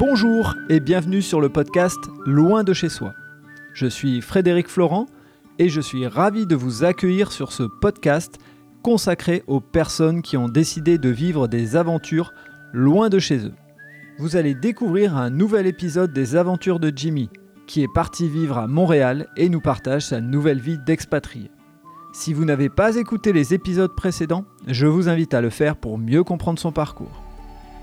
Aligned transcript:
Bonjour 0.00 0.54
et 0.70 0.80
bienvenue 0.80 1.20
sur 1.20 1.42
le 1.42 1.50
podcast 1.50 1.98
Loin 2.24 2.64
de 2.64 2.72
chez 2.72 2.88
soi. 2.88 3.12
Je 3.74 3.86
suis 3.86 4.22
Frédéric 4.22 4.66
Florent 4.66 5.04
et 5.58 5.68
je 5.68 5.82
suis 5.82 6.06
ravi 6.06 6.46
de 6.46 6.56
vous 6.56 6.84
accueillir 6.84 7.30
sur 7.30 7.52
ce 7.52 7.64
podcast 7.64 8.38
consacré 8.82 9.44
aux 9.46 9.60
personnes 9.60 10.22
qui 10.22 10.38
ont 10.38 10.48
décidé 10.48 10.96
de 10.96 11.10
vivre 11.10 11.48
des 11.48 11.76
aventures 11.76 12.32
loin 12.72 13.10
de 13.10 13.18
chez 13.18 13.44
eux. 13.44 13.52
Vous 14.18 14.36
allez 14.36 14.54
découvrir 14.54 15.18
un 15.18 15.28
nouvel 15.28 15.66
épisode 15.66 16.14
des 16.14 16.34
aventures 16.34 16.80
de 16.80 16.90
Jimmy, 16.96 17.28
qui 17.66 17.82
est 17.82 17.94
parti 17.94 18.26
vivre 18.26 18.56
à 18.56 18.66
Montréal 18.66 19.26
et 19.36 19.50
nous 19.50 19.60
partage 19.60 20.06
sa 20.06 20.22
nouvelle 20.22 20.60
vie 20.60 20.78
d'expatrié. 20.78 21.50
Si 22.14 22.32
vous 22.32 22.46
n'avez 22.46 22.70
pas 22.70 22.96
écouté 22.96 23.34
les 23.34 23.52
épisodes 23.52 23.94
précédents, 23.94 24.46
je 24.66 24.86
vous 24.86 25.10
invite 25.10 25.34
à 25.34 25.42
le 25.42 25.50
faire 25.50 25.76
pour 25.76 25.98
mieux 25.98 26.24
comprendre 26.24 26.58
son 26.58 26.72
parcours. 26.72 27.22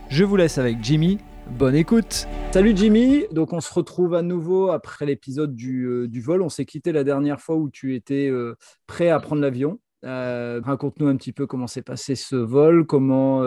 Je 0.09 0.23
vous 0.23 0.35
laisse 0.35 0.57
avec 0.57 0.83
Jimmy. 0.83 1.19
Bonne 1.51 1.75
écoute. 1.75 2.27
Salut 2.51 2.73
Jimmy. 2.75 3.25
Donc 3.31 3.53
on 3.53 3.61
se 3.61 3.73
retrouve 3.73 4.13
à 4.13 4.21
nouveau 4.21 4.69
après 4.69 5.05
l'épisode 5.05 5.55
du, 5.55 5.85
euh, 5.85 6.09
vol. 6.21 6.41
On 6.41 6.49
s'est 6.49 6.65
quitté 6.65 6.91
la 6.91 7.03
dernière 7.03 7.39
fois 7.39 7.55
où 7.55 7.69
tu 7.69 7.95
étais 7.95 8.29
euh, 8.29 8.55
prêt 8.85 9.09
à 9.09 9.19
prendre 9.19 9.41
l'avion. 9.41 9.79
Euh, 10.05 10.61
raconte-nous 10.63 11.07
un 11.07 11.15
petit 11.15 11.31
peu 11.31 11.47
comment 11.47 11.65
s'est 11.65 11.81
passé 11.81 12.15
ce 12.15 12.35
vol, 12.35 12.85
comment 12.85 13.43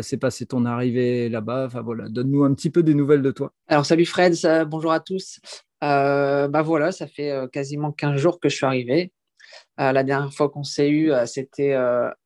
s'est 0.00 0.16
passé 0.16 0.46
ton 0.46 0.64
arrivée 0.66 1.28
là-bas. 1.28 1.66
Enfin 1.66 1.82
voilà, 1.82 2.08
donne-nous 2.08 2.44
un 2.44 2.54
petit 2.54 2.70
peu 2.70 2.82
des 2.82 2.94
nouvelles 2.94 3.22
de 3.22 3.30
toi. 3.30 3.52
Alors 3.66 3.86
salut 3.86 4.06
Fred, 4.06 4.34
bonjour 4.68 4.92
à 4.92 5.00
tous. 5.00 5.40
bah 5.80 6.62
voilà, 6.62 6.92
ça 6.92 7.06
fait 7.06 7.48
quasiment 7.52 7.90
15 7.90 8.16
jours 8.20 8.38
que 8.38 8.48
je 8.48 8.56
suis 8.56 8.66
arrivé. 8.66 9.12
la 9.76 10.04
dernière 10.04 10.32
fois 10.32 10.48
qu'on 10.48 10.64
s'est 10.64 10.90
eu, 10.90 11.10
c'était 11.26 11.76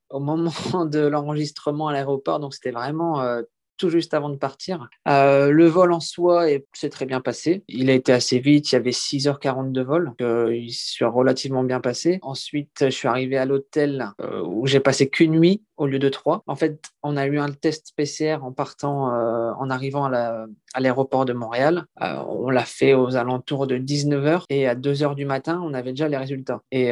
au 0.09 0.19
moment 0.19 0.51
de 0.85 0.99
l'enregistrement 0.99 1.87
à 1.87 1.93
l'aéroport, 1.93 2.39
donc 2.39 2.53
c'était 2.53 2.71
vraiment 2.71 3.41
tout 3.77 3.89
juste 3.89 4.13
avant 4.13 4.29
de 4.29 4.35
partir. 4.35 4.89
Euh, 5.07 5.49
le 5.49 5.67
vol 5.67 5.91
en 5.91 5.99
soi 5.99 6.47
s'est 6.73 6.89
très 6.89 7.05
bien 7.05 7.21
passé. 7.21 7.63
Il 7.67 7.89
a 7.89 7.93
été 7.93 8.11
assez 8.11 8.39
vite, 8.39 8.71
il 8.71 8.75
y 8.75 8.77
avait 8.77 8.91
6h40 8.91 9.71
de 9.71 9.81
vol, 9.81 10.13
euh, 10.21 10.55
il 10.55 10.71
s'est 10.71 11.05
relativement 11.05 11.63
bien 11.63 11.79
passé. 11.79 12.19
Ensuite, 12.21 12.77
je 12.81 12.89
suis 12.89 13.07
arrivé 13.07 13.37
à 13.37 13.45
l'hôtel 13.45 14.11
euh, 14.21 14.41
où 14.43 14.67
j'ai 14.67 14.79
passé 14.79 15.09
qu'une 15.09 15.39
nuit 15.39 15.63
au 15.83 15.87
lieu 15.87 15.99
de 15.99 16.09
trois. 16.09 16.43
En 16.47 16.55
fait, 16.55 16.79
on 17.03 17.17
a 17.17 17.25
eu 17.25 17.39
un 17.39 17.51
test 17.51 17.93
PCR 17.95 18.37
en 18.41 18.51
partant, 18.51 19.07
en 19.07 19.69
arrivant 19.69 20.05
à 20.05 20.47
l'aéroport 20.79 21.25
de 21.25 21.33
Montréal. 21.33 21.85
on 21.99 22.49
l'a 22.49 22.65
fait 22.65 22.93
aux 22.93 23.15
alentours 23.15 23.67
de 23.67 23.77
19h 23.77 24.43
et 24.49 24.67
à 24.67 24.75
2h 24.75 25.15
du 25.15 25.25
matin, 25.25 25.61
on 25.63 25.73
avait 25.73 25.91
déjà 25.91 26.07
les 26.07 26.17
résultats. 26.17 26.61
Et, 26.71 26.87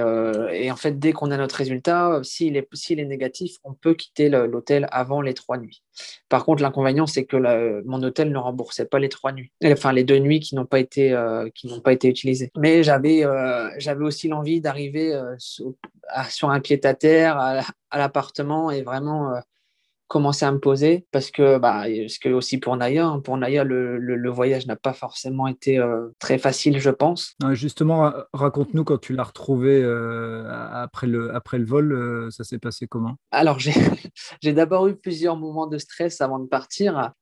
et 0.51 0.71
en 0.71 0.75
fait, 0.75 0.99
dès 0.99 1.13
qu'on 1.13 1.31
a 1.31 1.37
notre 1.37 1.55
résultat, 1.55 2.19
s'il 2.23 2.57
est, 2.57 2.67
est 2.91 3.05
négatif, 3.05 3.55
on 3.63 3.73
peut 3.73 3.93
quitter 3.93 4.29
l'hôtel 4.29 4.87
avant 4.91 5.21
les 5.21 5.33
trois 5.33 5.57
nuits. 5.57 5.81
Par 6.29 6.45
contre, 6.45 6.63
l'inconvénient, 6.63 7.07
c'est 7.07 7.25
que 7.25 7.83
mon 7.85 8.01
hôtel 8.03 8.31
ne 8.31 8.37
remboursait 8.37 8.85
pas 8.85 8.99
les 8.99 9.09
trois 9.09 9.31
nuits, 9.31 9.51
enfin 9.65 9.91
les 9.91 10.03
deux 10.03 10.19
nuits 10.19 10.39
qui 10.39 10.55
n'ont 10.55 10.65
pas 10.65 10.79
été 10.79 11.11
euh, 11.13 11.49
pas 11.83 11.93
été 11.93 12.07
utilisées. 12.07 12.51
Mais 12.57 12.83
j'avais 12.83 13.25
euh, 13.25 13.69
j'avais 13.77 14.03
aussi 14.03 14.27
l'envie 14.27 14.61
d'arriver 14.61 15.19
euh, 16.17 16.23
sur, 16.29 16.49
un 16.49 16.59
pied 16.59 16.85
à 16.85 16.93
terre 16.93 17.37
à 17.37 17.97
l'appartement 17.97 18.71
et 18.71 18.81
vraiment 18.83 19.41
commencer 20.11 20.43
à 20.43 20.51
me 20.51 20.59
poser 20.59 21.05
parce 21.13 21.31
que, 21.31 21.57
bah, 21.57 21.85
parce 21.85 22.17
que 22.17 22.27
aussi 22.27 22.57
pour 22.57 22.75
Naya, 22.75 23.05
hein, 23.05 23.21
pour 23.21 23.37
Naya, 23.37 23.63
le, 23.63 23.97
le, 23.97 24.29
voyage 24.29 24.67
n'a 24.67 24.75
pas 24.75 24.91
forcément 24.91 25.47
été 25.47 25.77
euh, 25.77 26.09
très 26.19 26.37
facile, 26.37 26.81
je 26.81 26.89
pense. 26.89 27.37
justement, 27.53 28.11
raconte-nous 28.33 28.83
quand 28.83 28.97
tu 28.99 29.13
l'as 29.13 29.23
retrouvé 29.23 29.81
euh, 29.81 30.43
après, 30.73 31.07
le, 31.07 31.33
après 31.33 31.59
le 31.59 31.65
vol, 31.65 31.93
euh, 31.93 32.29
ça 32.29 32.43
s'est 32.43 32.57
passé 32.57 32.87
comment? 32.87 33.15
Alors, 33.31 33.57
j'ai 34.41 34.51
d'abord 34.51 34.87
eu 34.87 34.97
plusieurs 34.97 35.37
moments 35.37 35.65
de 35.65 35.77
stress 35.77 36.19
avant 36.19 36.39
de 36.39 36.47
partir. 36.47 37.13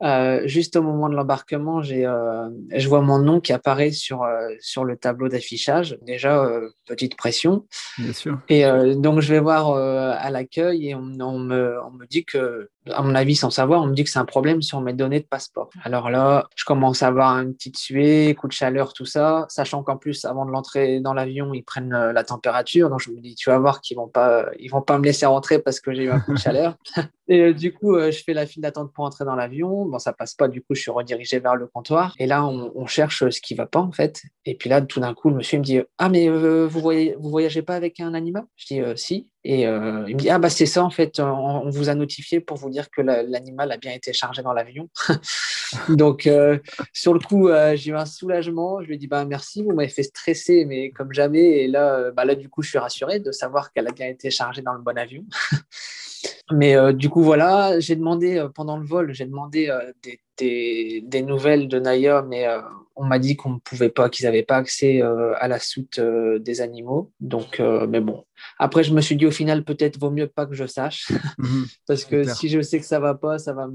juste 0.46 0.76
au 0.76 0.82
moment 0.82 1.10
de 1.10 1.16
l'embarquement, 1.16 1.84
je 1.84 2.88
vois 2.88 3.02
mon 3.02 3.20
nom 3.20 3.40
qui 3.40 3.54
apparaît 3.54 3.92
sur, 3.92 4.26
sur 4.62 4.84
le 4.84 4.98
tableau 4.98 5.30
d'affichage. 5.30 6.00
Déjà, 6.02 6.50
petite 6.88 7.16
pression. 7.16 7.68
Bien 8.00 8.14
sûr. 8.14 8.40
Et 8.50 8.64
donc, 8.96 9.20
je 9.20 9.32
vais 9.32 9.40
voir 9.40 9.76
à 9.76 10.32
l'accueil 10.32 10.90
et 10.90 10.96
on, 10.96 11.14
on, 11.20 11.38
me, 11.38 11.78
on 11.86 11.92
me 11.92 12.08
dit 12.08 12.26
que 12.26 12.68
à 12.92 13.02
mon 13.02 13.14
avis, 13.16 13.36
sans 13.36 13.50
savoir, 13.50 13.82
on 13.82 13.88
me 13.88 13.94
dit 13.94 14.04
que 14.04 14.10
c'est 14.10 14.20
un 14.20 14.26
problème 14.26 14.62
sur 14.62 14.82
mes 14.82 14.94
données 14.94 15.20
de 15.20 15.26
passeport. 15.26 15.70
Alors 15.84 16.10
là, 16.10 16.48
je 16.56 16.66
commence 16.66 17.04
à 17.04 17.08
avoir 17.08 17.38
une 17.40 17.54
petite 17.54 17.78
suée, 17.78 18.36
coup 18.36 18.48
de 18.48 18.54
chaleur, 18.54 18.94
tout 18.94 19.06
ça, 19.06 19.46
sachant 19.50 19.84
qu'en 19.84 19.98
plus, 19.98 20.26
avant 20.26 20.46
de 20.46 20.52
l'entrer 20.52 21.00
dans 21.00 21.14
l'avion, 21.14 21.54
ils 21.54 21.64
prennent 21.64 21.94
euh, 21.94 22.14
la 22.14 22.24
température. 22.24 22.90
Donc 22.90 23.02
je 23.02 23.12
me 23.12 23.20
dis, 23.20 23.36
tu 23.36 23.50
vas 23.50 23.60
voir 23.60 23.82
qu'ils 23.82 23.98
vont 23.98 24.08
pas, 24.08 24.46
ils 24.60 24.70
vont 24.70 24.82
pas 24.82 24.98
me 24.98 25.04
laisser 25.04 25.26
rentrer 25.26 25.60
parce 25.60 25.80
que 25.80 25.94
j'ai 25.94 26.04
eu 26.04 26.10
un 26.10 26.20
coup 26.20 26.34
de 26.34 26.40
chaleur. 26.40 26.76
Et 27.30 27.42
euh, 27.42 27.54
du 27.54 27.74
coup, 27.74 27.96
euh, 27.96 28.12
je 28.12 28.24
fais 28.24 28.34
la 28.34 28.46
file 28.46 28.62
d'attente 28.62 28.92
pour 28.92 29.06
entrer 29.06 29.24
dans 29.24 29.36
l'avion. 29.36 29.86
Bon, 29.86 30.00
ça 30.00 30.12
passe 30.12 30.34
pas. 30.34 30.48
Du 30.48 30.62
coup, 30.62 30.76
je 30.76 30.82
suis 30.82 30.92
redirigé 30.92 31.40
vers 31.40 31.56
le 31.56 31.68
comptoir. 31.68 32.14
Et 32.20 32.26
là, 32.26 32.46
on, 32.46 32.86
cherche 32.86 33.30
ce 33.30 33.40
qui 33.40 33.54
va 33.54 33.68
pas 33.68 33.80
en 33.80 33.92
fait. 33.92 34.24
Et 34.46 34.56
puis 34.56 34.70
là, 34.70 34.82
tout 34.82 35.00
d'un 35.00 35.14
coup, 35.14 35.30
le 35.30 35.36
monsieur 35.36 35.60
me 35.60 35.64
dit, 35.64 35.80
ah 36.00 36.10
mais 36.10 36.28
vous 36.28 36.80
voyez, 36.82 37.16
vous 37.20 37.30
voyagez 37.30 37.62
pas 37.62 37.76
avec 37.76 38.00
un 38.00 38.14
animal? 38.14 38.46
Je 38.56 38.66
dis, 38.66 38.82
si. 38.96 39.30
Et 39.46 39.66
euh, 39.66 40.04
il 40.08 40.16
me 40.16 40.20
dit 40.20 40.30
Ah, 40.30 40.38
bah, 40.38 40.50
c'est 40.50 40.66
ça, 40.66 40.84
en 40.84 40.90
fait, 40.90 41.20
on, 41.20 41.70
vous 41.70 41.90
a 41.90 41.96
notifié 41.96 42.42
pour 42.42 42.58
vous 42.58 42.70
dire 42.70 42.90
que 42.90 43.02
l'animal 43.02 43.72
a 43.72 43.78
bien 43.78 43.94
été 43.94 44.12
chargé 44.12 44.42
dans 44.42 44.54
l'avion. 44.54 44.90
Donc, 45.90 46.28
euh, 46.28 46.60
sur 46.94 47.14
le 47.14 47.20
coup, 47.20 47.48
euh, 47.48 47.76
j'ai 47.76 47.92
eu 47.92 47.96
un 47.96 48.06
soulagement. 48.06 48.82
Je 48.82 48.88
lui 48.88 48.96
ai 48.96 48.98
dit 48.98 49.08
bah, 49.08 49.24
Merci, 49.24 49.64
vous 49.64 49.74
m'avez 49.74 49.90
fait 49.90 50.04
stresser, 50.04 50.66
mais 50.66 50.92
comme 50.92 51.14
jamais. 51.14 51.64
Et 51.64 51.68
là, 51.68 52.12
bah, 52.12 52.26
là, 52.26 52.36
du 52.36 52.50
coup, 52.50 52.62
je 52.64 52.70
suis 52.70 52.80
rassuré 52.80 53.20
de 53.20 53.32
savoir 53.32 53.72
qu'elle 53.72 53.88
a 53.88 53.92
bien 53.92 54.08
été 54.08 54.30
chargée 54.30 54.62
dans 54.62 54.74
le 54.74 54.82
bon 54.82 54.98
avion. 54.98 55.24
mais 56.52 56.94
du 56.94 57.10
coup, 57.10 57.22
voilà, 57.22 57.80
j'ai 57.80 57.96
demandé 57.96 58.46
pendant 58.56 58.78
le 58.78 58.86
vol, 58.86 59.14
j'ai 59.14 59.26
demandé 59.26 59.72
des 60.04 60.20
des, 60.40 61.22
nouvelles 61.22 61.68
de 61.68 61.80
Naya, 61.80 62.24
mais 62.28 62.48
euh, 62.48 62.62
on 62.96 63.06
m'a 63.06 63.20
dit 63.20 63.36
qu'on 63.36 63.52
ne 63.52 63.60
pouvait 63.60 63.90
pas, 63.90 64.10
qu'ils 64.10 64.26
n'avaient 64.26 64.44
pas 64.44 64.58
accès 64.58 65.02
euh, 65.02 65.34
à 65.40 65.48
la 65.48 65.60
soute 65.60 66.00
euh, 66.00 66.40
des 66.40 66.62
animaux. 66.62 67.12
Donc, 67.20 67.62
mais 67.90 68.02
bon. 68.02 68.26
Après, 68.58 68.84
je 68.84 68.94
me 68.94 69.02
suis 69.02 69.16
dit 69.16 69.26
au 69.26 69.32
final, 69.32 69.64
peut-être 69.64 70.00
vaut 70.00 70.12
mieux 70.12 70.28
pas 70.28 70.46
que 70.46 70.56
je 70.56 70.66
sache, 70.66 71.12
mhm. 71.38 71.66
parce 71.88 72.06
que 72.06 72.24
si 72.24 72.50
je 72.50 72.62
sais 72.62 72.80
que 72.80 72.86
ça 72.86 73.00
va 73.00 73.14
pas, 73.14 73.38
ça 73.38 73.54
va, 73.54 73.68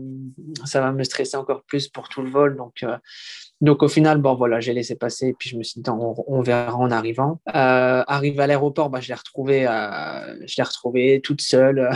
ça 0.64 0.80
va 0.80 0.92
me 0.92 1.04
stresser 1.04 1.36
encore 1.36 1.62
plus 1.64 1.88
pour 1.88 2.08
tout 2.08 2.22
le 2.22 2.30
vol. 2.30 2.56
Donc, 2.56 2.82
donc 3.60 3.82
au 3.82 3.88
final, 3.88 4.18
bon 4.18 4.34
voilà, 4.34 4.60
j'ai 4.60 4.74
laissé 4.74 4.94
passer 4.94 5.28
et 5.28 5.32
puis 5.32 5.48
je 5.48 5.56
me 5.56 5.62
suis 5.62 5.80
dit 5.80 5.88
on, 5.88 6.42
verra 6.42 6.76
en 6.76 6.90
arrivant. 6.90 7.40
Euh, 7.48 8.04
arrivé 8.06 8.42
à 8.42 8.46
l'aéroport, 8.46 8.90
bah, 8.90 9.00
je 9.00 9.08
l'ai 9.08 9.14
retrouvée, 9.14 9.66
euh, 9.66 10.36
je 10.46 10.54
l'ai 10.58 10.62
retrouvée 10.62 11.20
toute 11.22 11.40
seule 11.40 11.88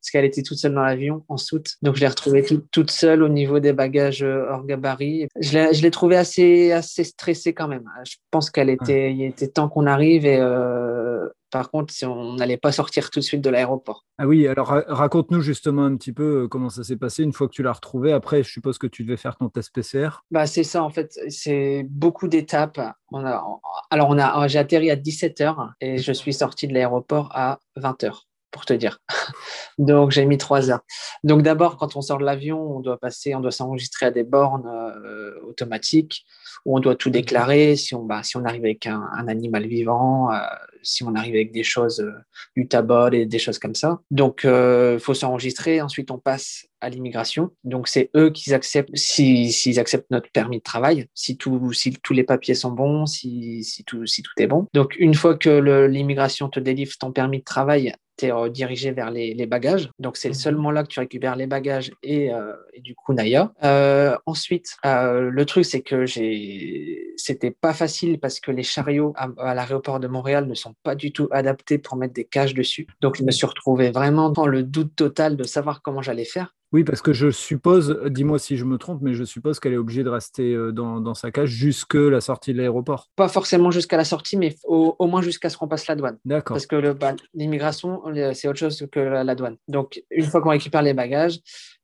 parce 0.00 0.10
qu'elle 0.10 0.24
était 0.24 0.42
toute 0.42 0.58
seule 0.58 0.74
dans 0.74 0.82
l'avion 0.82 1.24
en 1.28 1.36
soute. 1.36 1.74
Donc 1.82 1.96
je 1.96 2.00
l'ai 2.00 2.08
retrouvée 2.08 2.44
toute 2.70 2.90
seule 2.90 3.22
au 3.22 3.28
niveau 3.28 3.60
des 3.60 3.72
bagages 3.72 4.22
euh, 4.22 4.46
hors 4.50 4.64
gabarit. 4.64 5.28
Je 5.40 5.82
l'ai 5.82 5.90
trouvée 5.90 6.16
assez 6.16 6.72
assez 6.72 7.04
stressée 7.04 7.54
quand 7.54 7.68
même. 7.68 7.84
Je 8.04 8.16
pense 8.30 8.50
qu'elle 8.50 8.70
était, 8.70 9.12
il 9.12 9.22
était 9.22 9.48
temps 9.48 9.68
qu'on 9.68 9.86
arrive 9.86 10.26
et 10.26 10.38
euh, 10.38 11.28
par 11.50 11.70
contre, 11.70 11.94
si 11.94 12.04
on 12.04 12.34
n'allait 12.34 12.56
pas 12.56 12.72
sortir 12.72 13.10
tout 13.10 13.20
de 13.20 13.24
suite 13.24 13.40
de 13.40 13.50
l'aéroport. 13.50 14.04
Ah 14.18 14.26
oui, 14.26 14.46
alors 14.46 14.68
raconte-nous 14.88 15.40
justement 15.40 15.84
un 15.84 15.96
petit 15.96 16.12
peu 16.12 16.42
euh, 16.42 16.48
comment 16.48 16.70
ça 16.70 16.84
s'est 16.84 16.96
passé 16.96 17.22
une 17.22 17.32
fois 17.32 17.46
que 17.46 17.52
tu 17.52 17.62
l'as 17.62 17.72
retrouvé. 17.72 18.12
Après, 18.12 18.42
je 18.42 18.50
suppose 18.50 18.78
que 18.78 18.86
tu 18.86 19.04
devais 19.04 19.16
faire 19.16 19.36
ton 19.36 19.48
test 19.48 19.72
PCR. 19.72 20.08
Bah, 20.30 20.46
c'est 20.46 20.64
ça, 20.64 20.82
en 20.82 20.90
fait. 20.90 21.18
C'est 21.28 21.86
beaucoup 21.88 22.28
d'étapes. 22.28 22.80
On 23.10 23.24
a, 23.24 23.42
alors, 23.90 24.10
on 24.10 24.18
a, 24.18 24.48
j'ai 24.48 24.58
atterri 24.58 24.90
à 24.90 24.96
17h 24.96 25.70
et 25.80 25.98
je 25.98 26.12
suis 26.12 26.32
sorti 26.32 26.66
de 26.66 26.74
l'aéroport 26.74 27.30
à 27.32 27.60
20h 27.78 28.22
pour 28.56 28.64
te 28.64 28.72
dire. 28.72 28.98
Donc 29.78 30.10
j'ai 30.10 30.24
mis 30.24 30.38
trois 30.38 30.70
heures. 30.70 30.80
Donc 31.22 31.42
d'abord, 31.42 31.76
quand 31.76 31.94
on 31.96 32.00
sort 32.00 32.18
de 32.18 32.24
l'avion, 32.24 32.76
on 32.76 32.80
doit 32.80 32.98
passer, 32.98 33.34
on 33.34 33.40
doit 33.40 33.52
s'enregistrer 33.52 34.06
à 34.06 34.10
des 34.10 34.24
bornes 34.24 34.66
euh, 34.66 35.32
automatiques 35.46 36.24
où 36.64 36.76
on 36.76 36.80
doit 36.80 36.96
tout 36.96 37.10
déclarer. 37.10 37.76
Si 37.76 37.94
on, 37.94 38.02
bah, 38.02 38.22
si 38.22 38.36
on 38.36 38.44
arrive 38.44 38.64
avec 38.64 38.86
un, 38.86 39.28
animal 39.28 39.66
vivant, 39.66 40.32
euh, 40.32 40.38
si 40.86 41.02
on 41.04 41.14
arrive 41.14 41.34
avec 41.34 41.52
des 41.52 41.62
choses, 41.62 42.00
euh, 42.00 42.12
du 42.56 42.68
tabac 42.68 43.10
et 43.12 43.26
des 43.26 43.38
choses 43.38 43.58
comme 43.58 43.74
ça. 43.74 44.00
Donc 44.10 44.44
il 44.44 44.98
faut 45.00 45.14
s'enregistrer. 45.14 45.80
Ensuite, 45.80 46.10
on 46.10 46.18
passe 46.18 46.66
à 46.80 46.88
l'immigration. 46.88 47.50
Donc 47.64 47.88
c'est 47.88 48.10
eux 48.16 48.30
qui 48.30 48.52
acceptent, 48.54 48.96
s'ils 48.96 49.78
acceptent 49.78 50.10
notre 50.10 50.30
permis 50.30 50.58
de 50.58 50.62
travail, 50.62 51.06
si, 51.14 51.36
tout, 51.36 51.72
si 51.72 51.92
tous 51.92 52.12
les 52.12 52.24
papiers 52.24 52.54
sont 52.54 52.70
bons, 52.70 53.06
si, 53.06 53.64
si, 53.64 53.84
tout, 53.84 54.06
si 54.06 54.22
tout 54.22 54.32
est 54.38 54.46
bon. 54.46 54.66
Donc 54.74 54.96
une 54.98 55.14
fois 55.14 55.36
que 55.36 55.86
l'immigration 55.86 56.48
te 56.48 56.60
délivre 56.60 56.92
ton 56.98 57.12
permis 57.12 57.38
de 57.38 57.44
travail, 57.44 57.94
tu 58.16 58.26
es 58.26 58.50
dirigé 58.50 58.92
vers 58.92 59.10
les, 59.10 59.46
bagages. 59.46 59.90
Donc, 59.98 60.16
c'est 60.16 60.32
seulement 60.32 60.70
là 60.70 60.82
que 60.82 60.88
tu 60.88 61.00
récupères 61.00 61.36
les 61.36 61.46
bagages 61.46 61.92
et, 62.02 62.32
euh, 62.32 62.54
du 62.78 62.94
coup, 62.94 63.12
Naya. 63.12 63.52
Euh, 63.62 64.16
ensuite, 64.26 64.76
euh, 64.84 65.30
le 65.30 65.44
truc, 65.44 65.64
c'est 65.64 65.82
que 65.82 66.06
j'ai... 66.06 67.12
c'était 67.16 67.50
pas 67.50 67.74
facile 67.74 68.18
parce 68.18 68.40
que 68.40 68.50
les 68.50 68.62
chariots 68.62 69.14
à, 69.16 69.54
l'aéroport 69.54 70.00
de 70.00 70.08
Montréal 70.08 70.46
ne 70.46 70.54
sont 70.54 70.74
pas 70.82 70.94
du 70.94 71.12
tout 71.12 71.28
adaptés 71.30 71.78
pour 71.78 71.96
mettre 71.96 72.14
des 72.14 72.24
cages 72.24 72.54
dessus. 72.54 72.86
Donc, 73.00 73.16
je 73.16 73.24
me 73.24 73.30
suis 73.30 73.46
retrouvé 73.46 73.90
vraiment 73.90 74.30
dans 74.30 74.46
le 74.46 74.62
doute 74.62 74.94
total 74.94 75.36
de 75.36 75.44
savoir 75.44 75.82
comment 75.82 76.02
j'allais 76.02 76.24
faire. 76.24 76.54
Oui, 76.72 76.82
parce 76.82 77.00
que 77.00 77.12
je 77.12 77.30
suppose, 77.30 78.00
dis-moi 78.06 78.38
si 78.38 78.56
je 78.56 78.64
me 78.64 78.76
trompe, 78.76 79.00
mais 79.00 79.14
je 79.14 79.22
suppose 79.24 79.60
qu'elle 79.60 79.72
est 79.72 79.78
obligée 79.78 80.02
de 80.02 80.08
rester 80.08 80.52
euh, 80.52 80.72
dans, 80.72 81.14
sa 81.14 81.30
cage 81.30 81.48
jusque 81.48 81.94
la 81.94 82.20
sortie 82.20 82.52
de 82.52 82.58
l'aéroport. 82.58 83.08
Pas 83.14 83.28
forcément 83.28 83.70
jusqu'à 83.70 83.96
la 83.96 84.04
sortie, 84.04 84.36
mais 84.36 84.56
au, 84.64 84.94
moins 85.06 85.22
jusqu'à 85.22 85.48
ce 85.48 85.56
qu'on 85.56 85.68
passe 85.68 85.86
la 85.86 85.94
douane. 85.94 86.18
D'accord. 86.24 86.56
Parce 86.56 86.66
que 86.66 86.92
bah, 86.92 87.14
l'immigration, 87.34 88.02
c'est 88.34 88.48
autre 88.48 88.58
chose 88.58 88.86
que 88.90 89.00
la, 89.00 89.34
douane. 89.34 89.56
Donc, 89.68 90.02
une 90.10 90.26
fois 90.26 90.40
qu'on 90.42 90.50
récupère 90.50 90.82
les 90.82 90.92
bagages, 90.92 91.38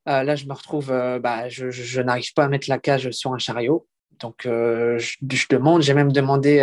euh, 0.09 0.25
là, 0.25 0.35
je 0.35 0.47
me 0.47 0.53
retrouve, 0.53 0.91
euh, 0.91 1.21
bah, 1.21 1.49
je, 1.49 2.01
n'arrive 2.01 2.33
pas 2.35 2.45
à 2.45 2.49
mettre 2.49 2.69
la 2.69 2.79
cage 2.79 3.11
sur 3.13 3.33
un 3.33 3.39
chariot. 3.39 3.87
Donc, 4.21 4.43
je, 4.45 5.47
demande, 5.51 5.83
j'ai 5.83 5.95
même 5.95 6.13
demandé, 6.13 6.59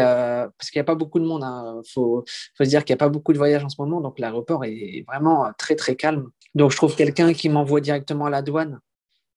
parce 0.58 0.70
qu'il 0.70 0.80
n'y 0.80 0.82
a 0.82 0.86
pas 0.86 0.96
beaucoup 0.96 1.20
de 1.20 1.26
monde, 1.26 1.42
il 1.42 1.46
hein. 1.46 1.82
faut, 1.94 2.24
faut, 2.58 2.64
se 2.64 2.70
dire 2.70 2.86
qu'il 2.86 2.94
n'y 2.94 2.98
a 2.98 3.06
pas 3.06 3.10
beaucoup 3.10 3.34
de 3.34 3.38
voyages 3.38 3.64
en 3.64 3.70
ce 3.70 3.76
moment, 3.80 4.02
donc 4.02 4.20
l'aéroport 4.20 4.64
est 4.66 5.04
vraiment 5.08 5.52
très, 5.58 5.76
très 5.76 5.96
calme. 5.96 6.30
Donc, 6.56 6.72
je 6.72 6.78
trouve 6.78 6.96
quelqu'un 6.96 7.34
qui 7.34 7.50
m'envoie 7.50 7.82
directement 7.82 8.26
à 8.26 8.30
la 8.30 8.42
douane, 8.42 8.80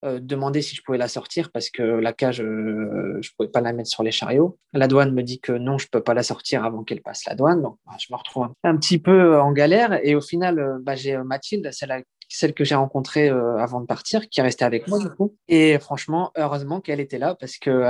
euh, 0.04 0.18
demander 0.18 0.62
si 0.62 0.74
je 0.74 0.82
pouvais 0.82 0.98
la 0.98 1.06
sortir 1.06 1.52
parce 1.52 1.70
que 1.70 1.80
la 1.82 2.12
cage, 2.12 2.40
euh, 2.40 3.18
je 3.20 3.28
ne 3.28 3.36
pouvais 3.36 3.48
pas 3.48 3.60
la 3.60 3.72
mettre 3.72 3.88
sur 3.88 4.02
les 4.02 4.10
chariots. 4.10 4.58
La 4.72 4.88
douane 4.88 5.12
me 5.12 5.22
dit 5.22 5.38
que 5.38 5.52
non, 5.52 5.78
je 5.78 5.86
ne 5.86 5.90
peux 5.90 6.02
pas 6.02 6.12
la 6.12 6.24
sortir 6.24 6.64
avant 6.64 6.82
qu'elle 6.82 7.02
passe 7.02 7.24
la 7.26 7.36
douane. 7.36 7.62
Donc, 7.62 7.78
bah, 7.86 7.92
je 8.00 8.12
me 8.12 8.16
retrouve 8.16 8.48
un, 8.64 8.76
petit 8.76 8.98
peu 8.98 9.38
en 9.38 9.52
galère. 9.52 10.00
Et 10.02 10.16
au 10.16 10.20
final, 10.20 10.58
euh, 10.58 10.78
bah, 10.80 10.96
j'ai 10.96 11.16
Mathilde, 11.18 11.70
celle, 11.70 12.02
celle 12.36 12.54
que 12.54 12.64
j'ai 12.64 12.74
rencontrée 12.74 13.28
avant 13.28 13.80
de 13.80 13.86
partir, 13.86 14.28
qui 14.28 14.40
est 14.40 14.42
restée 14.42 14.64
avec 14.64 14.88
moi 14.88 14.98
du 14.98 15.10
coup. 15.10 15.36
Et 15.48 15.78
franchement, 15.78 16.32
heureusement 16.36 16.80
qu'elle 16.80 17.00
était 17.00 17.18
là 17.18 17.34
parce 17.34 17.58
que 17.58 17.84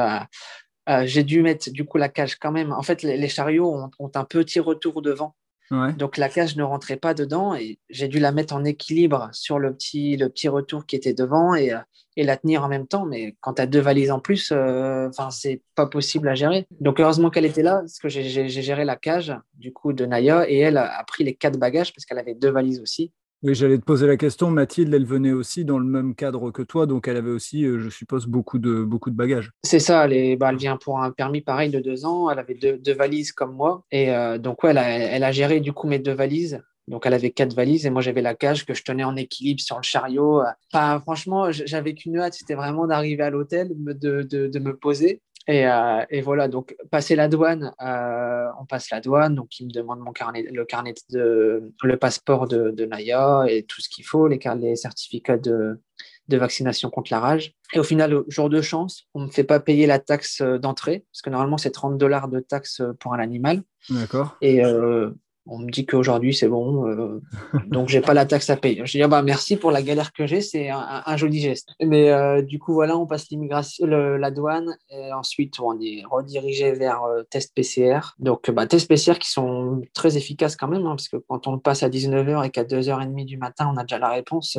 j'ai 1.05 1.23
dû 1.23 1.43
mettre 1.43 1.71
du 1.71 1.85
coup 1.85 1.99
la 1.99 2.09
cage 2.09 2.37
quand 2.37 2.53
même. 2.53 2.73
En 2.73 2.83
fait, 2.83 3.03
les, 3.03 3.29
chariots 3.29 3.91
ont, 3.99 4.11
un 4.15 4.25
petit 4.25 4.61
retour 4.61 5.03
devant 5.03 5.35
donc 5.97 6.19
la 6.19 6.29
cage 6.29 6.57
ne 6.57 6.63
rentrait 6.63 6.97
pas 6.97 7.15
dedans 7.15 7.55
et 7.55 7.79
j'ai 7.89 8.09
dû 8.09 8.19
la 8.19 8.33
mettre 8.33 8.55
en 8.55 8.65
équilibre 8.65 9.31
sur 9.33 9.59
le 9.59 9.73
petit, 9.73 10.17
le 10.17 10.29
petit 10.29 10.49
retour 10.49 10.85
qui 10.85 10.97
était 10.97 11.15
devant 11.15 11.55
et, 11.55 11.73
euh, 11.73 11.79
et 12.17 12.25
la 12.25 12.37
tenir 12.37 12.63
en 12.63 12.69
même 12.69 12.87
temps. 12.87 13.07
Mais 13.07 13.37
quand 13.41 13.55
tu 13.55 13.63
as 13.63 13.67
deux 13.67 13.81
valises 13.81 14.11
en 14.11 14.21
plus, 14.21 14.53
euh, 14.53 15.09
enfin 15.09 15.31
c'est 15.31 15.63
pas 15.75 15.87
possible 15.87 16.29
à 16.29 16.35
gérer. 16.35 16.67
Donc 16.81 17.01
heureusement 17.01 17.31
qu'elle 17.31 17.47
était 17.47 17.63
là 17.63 17.77
parce 17.81 17.99
que 17.99 18.09
j'ai 18.09 18.49
géré 18.49 18.85
la 18.85 18.97
cage 18.97 19.35
du 19.55 19.73
coup 19.73 19.93
de 19.93 20.05
Naya 20.05 20.49
et 20.49 20.59
elle 20.59 20.77
a 20.77 21.03
pris 21.07 21.25
les 21.25 21.35
quatre 21.35 21.59
bagages 21.59 21.93
parce 21.95 22.05
qu'elle 22.05 22.19
avait 22.19 22.35
deux 22.35 22.51
valises 22.51 22.81
aussi. 22.81 23.13
Oui, 23.43 23.57
j'allais 23.57 23.79
te 23.79 23.85
poser 23.85 24.07
la 24.07 24.17
question. 24.17 24.51
Mathilde, 24.51 24.95
elle 24.95 25.05
venait 25.05 25.33
aussi 25.33 25.65
dans 25.65 25.79
le 25.79 25.85
même 25.85 26.15
cadre 26.15 26.53
que 26.53 26.63
toi, 26.63 26.87
donc 26.87 27.09
elle 27.09 27.17
avait 27.17 27.31
aussi, 27.31 27.65
euh, 27.65 27.81
je 27.81 27.89
suppose, 27.89 28.27
beaucoup 28.27 28.61
de, 28.61 28.85
beaucoup 28.85 29.11
de 29.11 29.17
bagages. 29.17 29.51
C'est 29.65 29.81
ça, 29.81 30.07
elle, 30.07 30.37
bah, 30.39 30.51
elle 30.51 30.59
vient 30.59 30.77
pour 30.77 31.03
un 31.03 31.11
permis 31.11 31.41
pareil 31.41 31.69
de 31.71 31.81
deux 31.81 32.05
ans, 32.05 32.31
elle 32.31 32.39
avait 32.39 32.55
deux, 32.55 32.93
valises 32.95 33.33
comme 33.33 33.57
moi, 33.57 33.85
et 33.91 34.15
euh, 34.15 34.39
donc 34.39 34.63
ouais, 34.63 34.71
elle 34.71 35.25
a, 35.25 35.33
géré 35.33 35.59
du 35.59 35.73
coup 35.73 35.89
mes 35.89 35.99
deux 35.99 36.15
valises. 36.15 36.63
Donc 36.89 37.07
elle 37.07 37.15
avait 37.15 37.31
quatre 37.31 37.55
valises 37.55 37.87
et 37.87 37.91
moi 37.91 38.03
j'avais 38.03 38.23
la 38.23 38.35
cage 38.35 38.67
que 38.67 38.75
je 38.75 38.83
tenais 38.83 39.05
en 39.05 39.15
équilibre 39.17 39.61
sur 39.61 39.77
le 39.77 39.83
chariot. 39.83 40.43
Enfin, 40.73 41.01
franchement, 41.01 41.51
j'avais 41.53 41.95
qu'une 41.95 42.19
hâte, 42.19 42.35
c'était 42.35 42.55
vraiment 42.55 42.89
d'arriver 42.89 43.23
à 43.23 43.31
l'hôtel, 43.31 43.71
de, 43.73 44.23
de, 44.23 44.59
me 44.59 44.77
poser 44.77 45.23
euh, 45.49 46.05
et, 46.11 46.21
voilà, 46.21 46.49
donc 46.49 46.77
passer 46.91 47.17
la 47.17 47.29
douane, 47.29 47.73
euh, 47.83 48.47
on 48.61 48.65
passe 48.65 48.91
la 48.91 49.01
douane, 49.01 49.35
donc 49.35 49.59
il 49.59 49.67
me 49.67 49.73
demande 49.73 50.01
mon 50.01 50.13
carnet, 50.13 50.43
le 50.43 50.65
carnet 50.65 50.95
de 51.11 51.73
le 51.83 51.97
passeport 51.97 52.47
de, 52.47 52.85
Naya 52.87 53.45
et 53.49 53.65
tout 53.65 53.81
ce 53.81 53.89
qu'il 53.89 54.05
faut, 54.05 54.29
les, 54.29 54.39
les 54.59 54.77
certificats 54.77 55.39
de, 55.39 55.79
vaccination 56.29 56.89
contre 56.89 57.13
la 57.13 57.21
rage. 57.21 57.53
Et 57.75 57.79
au 57.79 57.83
final, 57.83 58.23
jour 58.29 58.49
de 58.49 58.63
chance, 58.63 59.05
on 59.13 59.21
ne 59.21 59.27
me 59.27 59.31
fait 59.31 59.45
pas 59.45 59.61
payer 59.61 59.87
la 59.87 59.99
taxe 59.99 60.41
d'entrée, 60.41 61.05
parce 61.13 61.21
que 61.21 61.29
normalement 61.29 61.59
c'est 61.59 61.71
30 61.71 61.99
dollars 61.99 62.29
de 62.29 62.41
taxe 62.41 62.81
pour 63.01 63.13
un 63.13 63.19
animal. 63.19 63.63
D'accord. 63.91 64.37
Et 64.41 64.65
euh, 64.65 65.11
on 65.47 65.59
me 65.59 65.71
dit 65.71 65.87
qu'aujourd'hui 65.87 66.35
c'est 66.35 66.49
bon, 66.49 66.87
euh, 66.87 67.21
donc 67.67 67.89
j'ai 67.89 68.01
pas 68.01 68.15
la 68.15 68.27
taxe 68.27 68.49
à 68.51 68.57
payer. 68.57 68.83
Je 68.85 68.93
dis 68.93 69.03
ah 69.03 69.09
bah 69.09 69.23
merci 69.23 69.57
pour 69.57 69.71
la 69.71 69.83
galère 69.83 70.13
que 70.13 70.27
j'ai, 70.27 70.41
c'est 70.41 70.71
un, 70.71 71.17
joli 71.17 71.41
geste. 71.41 71.71
Mais 71.81 72.11
euh, 72.11 72.43
du 72.43 72.59
coup 72.59 72.75
voilà, 72.75 72.97
on 72.97 73.07
passe 73.07 73.29
l'immigration, 73.31 73.87
la 73.87 74.31
douane, 74.31 74.77
et 74.91 75.13
ensuite 75.13 75.59
on 75.61 75.79
est 75.81 76.03
redirigé 76.09 76.73
vers 76.73 77.03
euh, 77.05 77.23
test 77.29 77.55
PCR. 77.55 78.15
Donc 78.19 78.51
bah, 78.51 78.67
test 78.67 78.89
PCR 78.89 79.19
qui 79.19 79.31
sont 79.31 79.83
très 79.95 80.17
efficaces 80.17 80.57
quand 80.57 80.69
même, 80.69 80.87
hein, 80.87 80.97
parce 80.97 81.09
que 81.09 81.17
quand 81.17 81.47
on 81.49 81.59
passe 81.59 81.83
à 81.83 81.89
19h 81.89 82.47
et 82.47 82.51
qu'à 82.51 82.65
2h30 82.65 83.25
du 83.25 83.37
matin 83.37 83.71
on 83.73 83.77
a 83.77 83.83
déjà 83.83 83.99
la 83.99 84.11
réponse, 84.11 84.59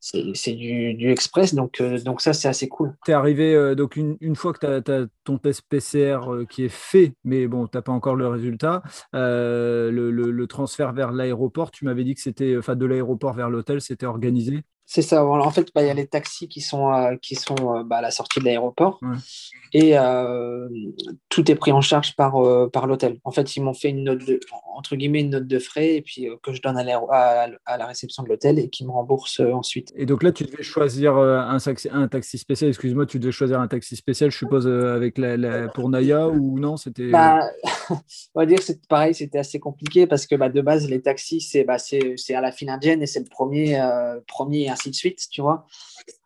c'est 0.00 0.52
du, 0.52 0.94
du, 0.94 1.10
express, 1.10 1.54
donc, 1.54 1.82
donc 2.04 2.20
ça 2.20 2.32
c'est 2.32 2.48
assez 2.48 2.68
cool. 2.68 2.94
Tu 3.04 3.10
es 3.10 3.14
arrivé 3.14 3.74
donc 3.76 3.96
une, 3.96 4.16
une, 4.20 4.36
fois 4.36 4.52
que 4.52 4.80
tu 4.80 4.90
as, 4.90 5.06
ton 5.24 5.38
test 5.38 5.62
PCR 5.68 6.18
qui 6.48 6.64
est 6.64 6.72
fait, 6.72 7.12
mais 7.24 7.46
bon, 7.46 7.66
tu 7.66 7.76
n'as 7.76 7.82
pas 7.82 7.92
encore 7.92 8.16
le 8.16 8.28
résultat, 8.28 8.82
transfert 10.54 10.92
vers 10.92 11.12
l'aéroport, 11.12 11.70
tu 11.70 11.84
m'avais 11.84 12.04
dit 12.04 12.14
que 12.14 12.20
c'était, 12.20 12.56
enfin, 12.56 12.76
de 12.76 12.86
l'aéroport 12.86 13.34
vers 13.34 13.50
l'hôtel, 13.50 13.80
c'était 13.80 14.06
organisé. 14.06 14.62
C'est 14.86 15.02
ça. 15.02 15.24
En 15.24 15.50
fait, 15.50 15.68
bah, 15.74 15.82
il 15.82 15.86
y 15.86 15.90
a 15.90 15.94
les 15.94 16.06
taxis 16.06 16.46
qui 16.46 16.60
sont, 16.60 16.92
euh, 16.92 17.16
qui 17.16 17.34
sont 17.34 17.56
euh, 17.74 17.82
bah, 17.84 17.96
à 17.96 18.00
la 18.02 18.10
sortie 18.10 18.38
de 18.40 18.44
l'aéroport. 18.44 19.00
Et 19.72 19.98
euh, 19.98 20.68
tout 21.34 21.50
est 21.50 21.56
pris 21.56 21.72
en 21.72 21.80
charge 21.80 22.14
par, 22.14 22.34
par 22.72 22.86
l'hôtel. 22.86 23.18
En 23.24 23.32
fait, 23.32 23.56
ils 23.56 23.60
m'ont 23.60 23.74
fait 23.74 23.90
une 23.90 24.04
note 24.04 24.24
de, 24.24 24.38
entre 24.76 24.94
guillemets, 24.94 25.20
une 25.20 25.30
note 25.30 25.48
de 25.48 25.58
frais 25.58 25.96
et 25.96 26.02
puis 26.02 26.28
que 26.42 26.52
je 26.52 26.62
donne 26.62 26.76
à, 26.78 27.48
à, 27.66 27.76
la 27.76 27.86
réception 27.86 28.22
de 28.22 28.28
l'hôtel 28.28 28.58
et 28.58 28.68
qui 28.68 28.84
me 28.86 28.90
rembourse 28.90 29.40
ensuite. 29.40 29.92
Et 29.96 30.06
donc 30.06 30.22
là, 30.22 30.30
tu 30.30 30.44
devais 30.44 30.62
choisir 30.62 31.16
un, 31.16 31.58
un 31.90 32.08
taxi 32.08 32.38
spécial. 32.38 32.70
Excuse-moi, 32.70 33.06
tu 33.06 33.18
devais 33.18 33.32
choisir 33.32 33.60
un 33.60 33.66
taxi 33.66 33.96
spécial, 33.96 34.30
je 34.30 34.38
suppose, 34.38 34.68
avec 34.68 35.18
la, 35.18 35.68
pour 35.68 35.88
Naya 35.88 36.28
ou 36.28 36.58
non 36.58 36.76
C'était. 36.76 37.10
Bah, 37.10 37.40
on 37.90 37.96
va 38.40 38.46
dire 38.46 38.60
c'est 38.62 38.86
pareil, 38.86 39.14
c'était 39.14 39.38
assez 39.38 39.58
compliqué 39.58 40.06
parce 40.06 40.26
que 40.26 40.36
bah, 40.36 40.48
de 40.48 40.60
base, 40.60 40.88
les 40.88 41.02
taxis, 41.02 41.40
c'est 41.40 41.64
bah, 41.64 41.76
à 41.76 42.40
la 42.40 42.52
file 42.52 42.70
indienne 42.70 43.02
et 43.02 43.06
c'est 43.06 43.20
le 43.20 43.28
premier, 43.28 43.80
premier 44.28 44.68
ainsi 44.68 44.90
de 44.90 44.94
suite, 44.94 45.20
tu 45.30 45.42
vois. 45.42 45.66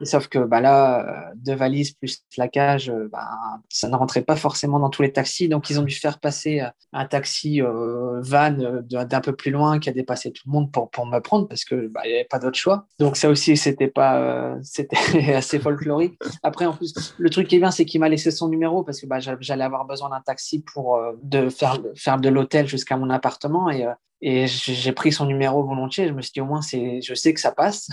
sauf 0.03 0.29
que 0.29 0.39
bah, 0.39 0.61
là, 0.61 1.07
euh, 1.09 1.35
deux 1.37 1.55
valises 1.55 1.93
plus 1.93 2.25
la 2.37 2.49
cage, 2.49 2.91
euh, 2.91 3.09
bah, 3.11 3.29
ça 3.69 3.89
ne 3.89 3.97
rentrait 3.97 4.23
pas 4.23 4.37
forcément 4.37 4.79
dans 4.79 4.91
tous 4.99 5.03
les 5.03 5.13
taxis. 5.13 5.49
Donc, 5.49 5.71
ils 5.71 5.79
ont 5.79 5.85
dû 5.85 5.95
faire 5.95 6.19
passer 6.19 6.61
euh, 6.61 6.69
un 6.93 7.07
taxi 7.07 7.61
van 7.61 8.51
d'un 8.91 9.21
peu 9.21 9.33
plus 9.33 9.53
loin 9.53 9.79
qui 9.79 9.89
a 9.89 9.93
dépassé 9.93 10.33
tout 10.33 10.43
le 10.47 10.53
monde 10.53 10.73
pour, 10.73 10.91
pour 10.91 11.07
me 11.07 11.21
prendre 11.21 11.47
parce 11.47 11.65
qu'il 11.65 11.89
bah, 11.89 12.01
n'y 12.05 12.15
avait 12.15 12.25
pas 12.25 12.41
d'autre 12.41 12.59
choix. 12.59 12.87
Donc, 12.99 13.17
ça 13.17 13.29
aussi, 13.29 13.57
c'était 13.57 13.89
pas 13.89 14.57
c'était 14.63 15.35
assez 15.35 15.61
folklorique. 15.61 16.19
Après, 16.43 16.67
en 16.67 16.73
plus, 16.73 17.15
le 17.17 17.31
truc 17.31 17.47
qui 17.47 17.57
est 17.57 17.61
bien, 17.61 17.71
c'est 17.71 17.85
qu'il 17.85 18.01
m'a 18.01 18.09
laissé 18.09 18.31
son 18.31 18.49
numéro 18.49 18.83
parce 18.83 19.01
que 19.01 19.07
bah, 19.07 19.19
j'allais 19.21 19.65
avoir 19.65 19.85
besoin 19.85 20.11
d'un 20.11 20.21
taxi 20.21 20.63
pour 20.63 21.01
de 21.23 21.49
faire, 21.49 21.79
faire 21.95 22.19
de 22.19 22.29
l'hôtel 22.29 22.67
jusqu'à 22.67 22.97
mon 22.97 23.11
appartement. 23.11 23.71
Et, 23.71 23.87
et 24.21 24.47
j'ai 24.49 24.93
pris 24.93 25.13
son 25.13 25.27
numéro 25.27 25.63
volontiers. 25.63 26.09
Je 26.09 26.13
me 26.13 26.23
suis 26.23 26.33
dit, 26.33 26.41
au 26.41 26.47
moins, 26.47 26.61
je 26.63 27.15
sais 27.15 27.35
que 27.35 27.41
ça 27.41 27.53
passe. 27.53 27.89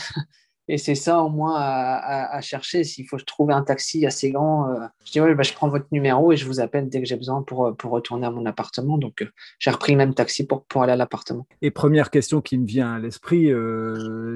Et 0.68 0.78
c'est 0.78 0.96
ça 0.96 1.22
au 1.22 1.30
moins 1.30 1.56
à, 1.58 2.42
chercher. 2.42 2.84
S'il 2.84 3.08
faut 3.08 3.18
trouver 3.18 3.54
un 3.54 3.62
taxi 3.62 4.06
assez 4.06 4.32
grand, 4.32 4.70
euh, 4.70 4.80
je 5.06 5.12
dis 5.12 5.22
ouais, 5.22 5.36
bah, 5.36 5.44
je 5.44 5.54
prends 5.54 5.70
votre 5.70 5.86
numéro 5.92 6.32
et 6.32 6.38
je 6.38 6.46
vous 6.46 6.60
appelle 6.60 6.90
dès 6.90 7.02
que 7.02 7.08
j'ai 7.08 7.16
besoin 7.16 7.44
pour, 7.44 7.68
euh, 7.68 7.72
pour 7.74 7.92
retourner 7.92 8.26
à 8.26 8.32
mon 8.32 8.46
appartement. 8.46 8.98
Donc 8.98 9.22
euh, 9.22 9.28
j'ai 9.60 9.72
repris 9.72 9.92
le 9.92 10.00
même 10.00 10.14
taxi 10.14 10.46
pour, 10.46 10.66
pour 10.66 10.84
aller 10.84 10.94
à 10.94 10.96
l'appartement. 10.96 11.46
Et 11.62 11.72
première 11.72 12.10
question 12.10 12.42
qui 12.42 12.58
me 12.58 12.66
vient 12.66 12.94
à 12.94 13.00
l'esprit, 13.00 13.52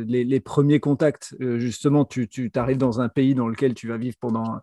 les, 0.07 0.39
premiers 0.39 0.79
contacts, 0.79 1.35
justement, 1.39 2.05
tu, 2.05 2.27
tu 2.27 2.51
arrives 2.55 2.77
dans 2.77 3.01
un 3.01 3.09
pays 3.09 3.36
dans 3.36 3.48
lequel 3.48 3.74
tu 3.74 3.88
vas 3.88 3.98
vivre 3.98 4.15
pendant, 4.19 4.59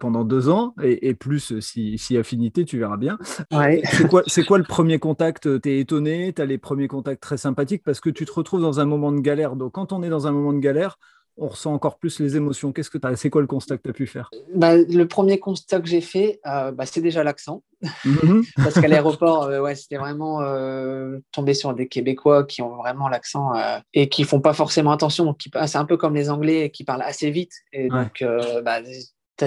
pendant 0.00 0.24
deux 0.24 0.48
ans 0.48 0.74
et, 0.82 1.14
plus 1.14 1.60
si, 1.60 1.98
si, 1.98 2.16
affinité, 2.16 2.64
tu 2.64 2.78
verras 2.78 2.96
bien. 2.96 3.18
Ouais. 3.52 3.82
C'est 3.84 4.08
quoi, 4.08 4.22
quoi 4.46 4.58
le 4.58 4.64
premier 4.64 4.98
contact? 4.98 5.60
Tu 5.60 5.68
es 5.68 5.80
étonné? 5.80 6.32
Tu 6.32 6.42
as 6.42 6.46
les 6.46 6.58
premiers 6.58 6.88
contacts 6.88 7.22
très 7.22 7.36
sympathiques? 7.36 7.82
Parce 7.84 8.00
que 8.00 8.10
tu 8.10 8.24
te 8.24 8.32
retrouves 8.32 8.60
dans 8.60 8.80
un 8.80 8.84
moment 8.84 9.12
de 9.12 9.20
galère. 9.20 9.56
Donc 9.56 9.72
quand 9.72 9.92
on 9.92 10.02
est 10.02 10.08
dans 10.08 10.26
un 10.26 10.32
moment 10.32 10.52
de 10.52 10.58
galère, 10.58 10.98
on 11.36 11.48
ressent 11.48 11.72
encore 11.72 11.98
plus 11.98 12.20
les 12.20 12.36
émotions. 12.36 12.72
Qu'est-ce 12.72 12.90
que 12.90 12.98
tu 12.98 13.08
C'est 13.16 13.30
quoi 13.30 13.40
le 13.40 13.46
constat 13.46 13.76
que 13.78 13.82
tu 13.82 13.90
as 13.90 13.92
pu 13.92 14.06
faire? 14.06 14.30
Bah, 14.54 14.76
Le 14.76 15.04
premier 15.04 15.38
constat 15.38 15.80
que 15.80 15.88
j'ai 15.88 16.00
fait, 16.00 16.40
euh, 16.46 16.70
bah, 16.70 16.86
c'est 16.86 17.00
déjà 17.00 17.24
l'accent. 17.24 17.62
Mhm. 18.04 18.42
Parce 18.56 18.74
qu'à 18.74 18.88
l'aéroport, 18.88 19.44
euh, 19.44 19.60
ouais, 19.60 19.74
c'était 19.74 19.96
vraiment 19.96 20.42
euh, 20.42 21.18
tomber 21.32 21.54
sur 21.54 21.72
des 21.74 21.88
Québécois 21.88 22.44
qui 22.44 22.62
ont 22.62 22.76
vraiment 22.76 23.08
l'accent 23.08 23.52
et 23.94 24.08
qui 24.08 24.24
font 24.24 24.40
pas 24.40 24.52
forcément 24.52 24.92
attention. 24.92 25.34
C'est 25.66 25.78
un 25.78 25.84
peu 25.86 25.96
comme 25.96 26.14
les 26.14 26.30
Anglais 26.30 26.70
qui 26.70 26.84
parlent 26.84 27.02
assez 27.02 27.30
vite. 27.30 27.52
Et 27.72 27.88
donc, 27.88 28.24
bah, 28.64 28.80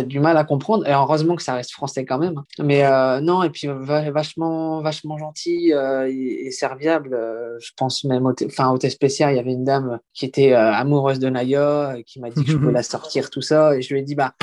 du 0.02 0.20
mal 0.20 0.38
à 0.38 0.44
comprendre. 0.44 0.88
Et 0.88 0.92
heureusement 0.92 1.36
que 1.36 1.44
ça 1.44 1.54
reste 1.54 1.72
français 1.72 2.06
quand 2.06 2.18
même. 2.18 2.42
Mais 2.60 2.86
euh, 2.86 3.20
non, 3.22 3.44
et 3.44 3.50
puis 3.50 3.68
vachement, 3.68 4.82
vachement 4.82 5.18
gentil 5.18 5.74
euh, 5.74 6.10
et, 6.12 6.50
serviable. 6.52 7.14
Euh, 7.14 7.58
je 7.60 7.72
pense 7.78 8.04
même 8.04 8.26
au, 8.26 8.34
enfin, 8.46 8.72
au 8.72 8.78
test 8.78 8.96
spécial, 8.96 9.34
il 9.34 9.38
y 9.38 9.40
avait 9.40 9.54
une 9.54 9.64
dame 9.64 10.00
qui 10.14 10.26
était 10.26 10.54
amoureuse 10.54 11.20
de 11.20 11.30
Naya, 11.30 11.98
qui 12.06 12.20
m'a 12.20 12.30
dit 12.30 12.44
que 12.44 12.52
je 12.52 12.58
pouvais 12.58 12.72
la 12.72 12.84
sortir, 12.84 13.30
tout 13.30 13.42
ça. 13.42 13.76
Et 13.76 13.82
je 13.82 13.94
lui 13.94 14.02
ai 14.02 14.04
dit, 14.04 14.16
bah, 14.16 14.34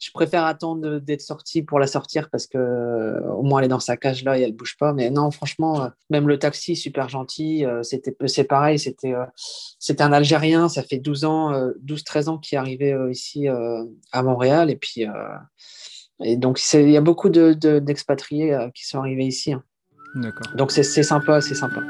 je 0.00 0.10
préfère 0.12 0.44
attendre 0.44 0.98
d'être 0.98 1.20
sortie 1.20 1.62
pour 1.62 1.78
la 1.78 1.86
sortir 1.86 2.30
parce 2.30 2.46
que 2.46 2.56
euh, 2.56 3.20
au 3.32 3.42
moins 3.42 3.60
elle 3.60 3.66
est 3.66 3.68
dans 3.68 3.80
sa 3.80 3.98
cage 3.98 4.24
là 4.24 4.38
et 4.38 4.42
elle 4.42 4.54
bouge 4.54 4.76
pas. 4.78 4.94
Mais 4.94 5.10
non, 5.10 5.30
franchement, 5.30 5.84
euh, 5.84 5.88
même 6.08 6.26
le 6.26 6.38
taxi, 6.38 6.74
super 6.74 7.10
gentil. 7.10 7.66
Euh, 7.66 7.82
c'était, 7.82 8.16
c'est 8.26 8.44
pareil, 8.44 8.78
c'était, 8.78 9.12
c'était 9.78 10.02
un 10.02 10.12
Algérien, 10.12 10.70
ça 10.70 10.82
fait 10.82 10.98
12 10.98 11.24
ans, 11.26 11.52
12-13 11.84 12.28
ans 12.28 12.38
qu'il 12.38 12.56
est 12.56 12.58
arrivé 12.58 12.96
ici 13.10 13.46
à 13.48 14.22
Montréal. 14.22 14.70
Et 14.70 14.76
puis, 14.76 15.04
et 16.22 16.36
donc, 16.36 16.60
il 16.72 16.90
y 16.90 16.96
a 16.96 17.00
beaucoup 17.00 17.28
de, 17.28 17.52
d'expatriés 17.78 18.56
qui 18.74 18.86
sont 18.86 18.98
arrivés 18.98 19.26
ici. 19.26 19.52
Hein. 19.52 19.62
D'accord. 20.14 20.54
Donc, 20.56 20.72
c'est, 20.72 20.82
c'est 20.82 21.02
sympa, 21.02 21.40
c'est 21.40 21.54
sympa. 21.54 21.80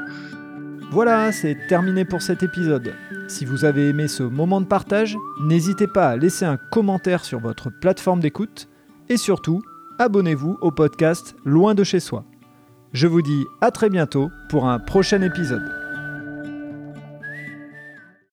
Voilà, 0.91 1.31
c'est 1.31 1.55
terminé 1.69 2.03
pour 2.03 2.21
cet 2.21 2.43
épisode. 2.43 2.93
Si 3.29 3.45
vous 3.45 3.63
avez 3.63 3.87
aimé 3.87 4.09
ce 4.09 4.23
moment 4.23 4.59
de 4.59 4.65
partage, 4.65 5.17
n'hésitez 5.41 5.87
pas 5.87 6.09
à 6.09 6.17
laisser 6.17 6.43
un 6.43 6.57
commentaire 6.57 7.23
sur 7.23 7.39
votre 7.39 7.69
plateforme 7.69 8.19
d'écoute 8.19 8.67
et 9.07 9.15
surtout, 9.15 9.61
abonnez-vous 9.99 10.57
au 10.59 10.69
podcast 10.69 11.37
Loin 11.45 11.75
de 11.75 11.85
chez 11.85 12.01
soi. 12.01 12.25
Je 12.91 13.07
vous 13.07 13.21
dis 13.21 13.45
à 13.61 13.71
très 13.71 13.89
bientôt 13.89 14.31
pour 14.49 14.67
un 14.67 14.79
prochain 14.79 15.21
épisode. 15.21 15.80